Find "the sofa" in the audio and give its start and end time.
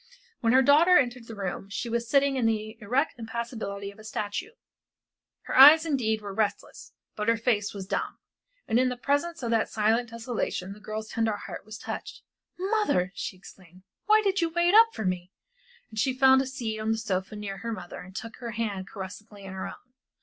16.91-17.35